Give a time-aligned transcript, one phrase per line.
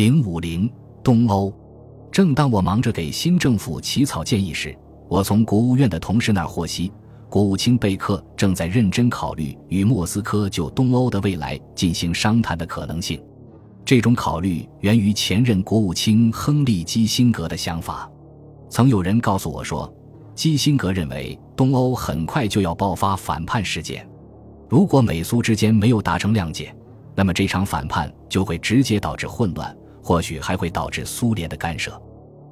[0.00, 0.66] 零五零
[1.04, 1.52] 东欧。
[2.10, 4.74] 正当我忙着给新政府起草建议时，
[5.10, 6.90] 我从国务院的同事那儿获悉，
[7.28, 13.22] 国务卿贝克正在认真考虑与莫斯科就东欧的未来进行商谈的可能性。
[13.84, 18.10] 这种考虑源于前任国务卿亨利·基辛格的想法。
[18.70, 19.94] 曾有人告诉我说，
[20.34, 24.08] 基辛格认为东欧很快就要爆发反叛事件，
[24.66, 26.74] 如果美苏之间没有达成谅解，
[27.14, 29.76] 那么这场反叛就会直接导致混乱。
[30.10, 31.96] 或许还会导致苏联的干涉。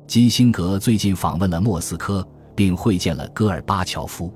[0.07, 4.33] 基辛格最近访问了莫斯科，并会见了戈尔巴乔夫。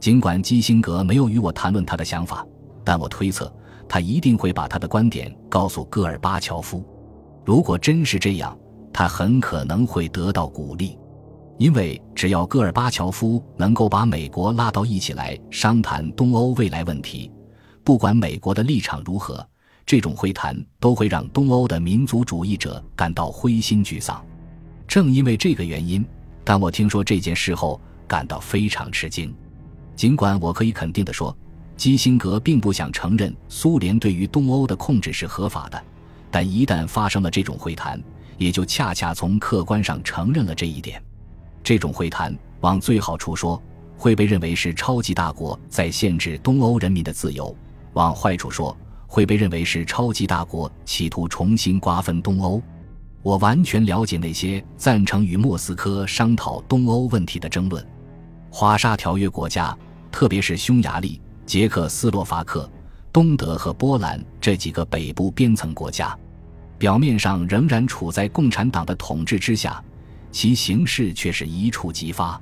[0.00, 2.44] 尽管基辛格没有与我谈论他的想法，
[2.82, 3.54] 但我推测
[3.88, 6.84] 他一定会把他的观点告诉戈尔巴乔夫。
[7.44, 8.58] 如果真是这样，
[8.92, 10.98] 他很可能会得到鼓励，
[11.58, 17.30] 因为只要戈尔巴乔夫能够把美国拉到一起来商谈东欧未来问题，
[17.84, 19.46] 不管美国的立场如何。
[19.86, 24.22] 这种会谈都会让东欧的民族主义者感到灰心沮丧。
[24.88, 26.04] 正因为这个原因，
[26.42, 29.32] 当我听说这件事后，感到非常吃惊。
[29.94, 31.34] 尽管我可以肯定地说，
[31.76, 35.80] 基辛格并不想承认苏联对于东欧的控制是合法的，
[36.32, 38.02] 但一旦发生了这种会谈，
[38.38, 41.00] 也就恰恰从客观上承认了这一点。
[41.62, 43.62] 这种会谈往最好处说，
[43.96, 47.54] 会被认为是超级大国在限制东欧人民的自由；
[47.92, 48.76] 往坏处说，
[49.06, 52.60] 会被认为是超级大国企图重新瓜分东欧。
[53.22, 57.84] 我完全了解那些赞成与莫斯科商讨东欧问题的争论。
[58.50, 59.76] 华沙条约国家，
[60.12, 62.70] 特别是匈牙利、捷克斯洛伐克、
[63.12, 66.16] 东德和波兰这几个北部边层国家，
[66.78, 69.82] 表面上仍然处在共产党的统治之下，
[70.30, 72.40] 其形势却是一触即发。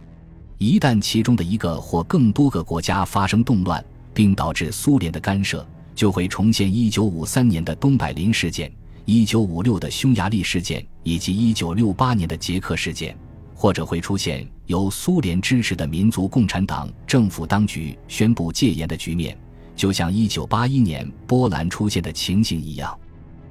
[0.58, 8.70] 一旦其中的一个或更多个国家发生动乱，并导致苏联的干涉，就会重现1953年的东柏林事件、
[9.06, 13.16] 1956的匈牙利事件以及1968年的捷克事件，
[13.54, 19.36] 或者会出现由苏联支持的民族共产党政府当局宣布戒严的局面，
[19.76, 22.98] 就像1981年波兰出现的情形一样。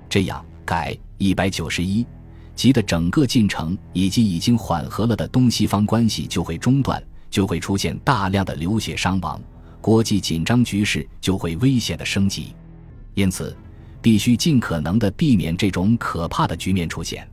[0.09, 2.05] 这样，改191
[2.55, 9.41] 级的整个进程以及已经缓和了的东西方关系就会中断，就会出现大量的流血伤亡。
[9.83, 12.55] 国际紧张局势就会危险的升级，
[13.15, 13.53] 因此
[14.01, 17.27] 必须尽可能的避免这种可怕的局面出现。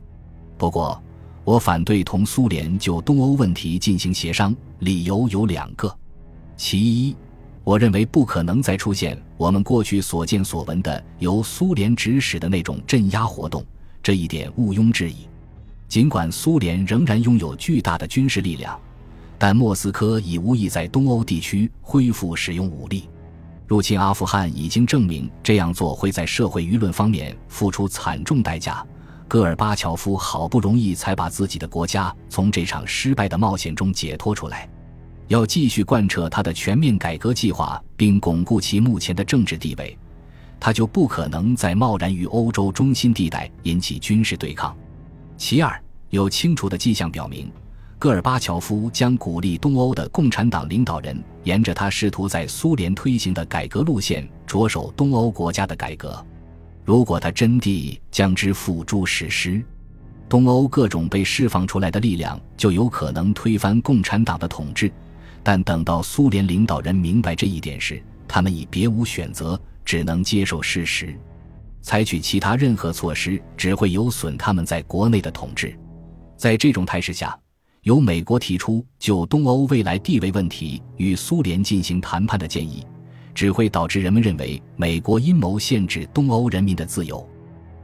[0.57, 1.01] 不过，
[1.45, 5.97] 我反对同苏联就东欧问题进行协商，理由有两个：
[6.57, 7.15] 其一，
[7.63, 13.65] 我认为不可能再出现我们过去所见所闻的由苏联指使的那种镇压活动，
[14.03, 15.25] 这一点毋庸置疑。
[15.87, 18.77] 尽管苏联仍然拥有巨大的军事力量。
[19.43, 23.09] 但莫斯科已无意在东欧地区恢复使用武力，
[23.65, 28.85] 入侵阿富汗已经证明这样做会在社会舆论方面付出惨重代价。
[29.27, 34.69] 戈尔巴乔夫好不容易才把自己的国家从这场失败的冒险中解脱出来，
[35.27, 39.97] 要继续贯彻他的全面改革计划并巩固其目前的政治地位，
[40.59, 44.77] 他就不可能再贸然于欧洲中心地带引起军事对抗。
[45.35, 47.51] 其二，有清楚的迹象表明。
[48.01, 56.25] 戈尔巴乔夫将鼓励东欧的共产党领导人沿着他试图在苏联推行的改革路线着手东欧国家的改革。
[56.83, 59.63] 如果他真地将之付诸实施，
[60.27, 64.91] 东欧各种被释放出来的力量就有可能推翻共产党的统治。
[65.43, 71.15] 但等到苏联领导人明白这一点时，他们已别无选择，只能接受事实。
[71.83, 75.77] 采取其他任何措施只会有损他们在国内的统治。
[76.35, 77.37] 在这种态势下。
[77.83, 82.85] 由美国提出就东欧未来地位问题与苏联进行谈判的建议，
[83.33, 87.27] 只会导致人们认为美国阴谋限制东欧人民的自由。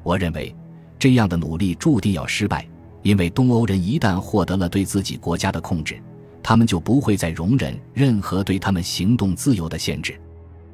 [0.03, 0.55] 我认为，
[0.99, 2.67] 这样的努力注定要失败，
[3.01, 5.99] 因为东欧人一旦获得了对自己国家的控制，
[6.43, 10.15] 他们就不会再容忍任何对他们行动自由的限制。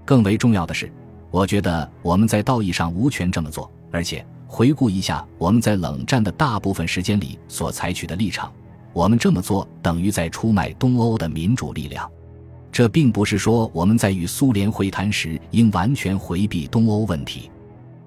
[0.04, 0.92] 更为重要的是，
[1.32, 3.72] 我觉得我们在道义上无权这么做。
[3.90, 8.52] 而且，回顾一下我们在冷战的大部分时间里所采取的立场。
[8.94, 12.10] 我们这么做等于在出卖东欧的民主力量，
[12.72, 17.50] 这并不是说我们在与苏联会谈时应完全回避东欧问题。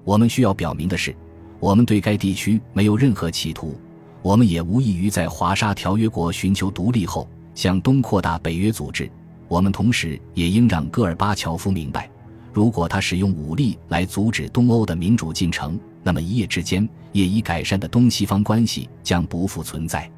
[0.05, 1.13] 我们需要表明的是，
[1.59, 3.75] 我们对该地区没有任何企图，
[4.21, 9.11] 我们也无异于在华沙条约国寻求独立后向东扩大北约组织。
[9.49, 12.09] 我们同时也应让戈尔巴乔夫明白，
[12.53, 20.09] 如果他使用武力来阻止东欧的民主进程，那么一夜之间业已改善的东西方关系将不复存在。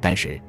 [0.00, 0.40] 但是，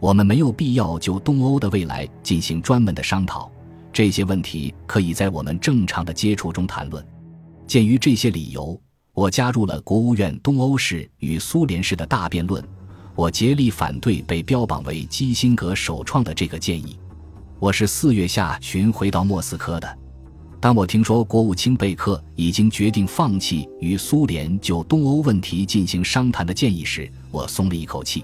[0.00, 3.50] 我们没有必要就东欧的未来进行专门的商讨。
[3.92, 7.04] 这些问题可以在我们正常的接触中谈论。
[7.66, 8.78] 鉴于这些理由，
[9.14, 12.62] 我加入了国务院东欧式与苏联式的大辩论。
[13.14, 16.98] 我竭力反对被标榜为基辛格首创的这个建议。
[17.58, 19.98] 我是四月下旬回到莫斯科的。
[20.60, 28.22] 当我听说国务卿贝克已经决定放弃与苏联就东欧问题进行商谈的建议时，我松了一口气。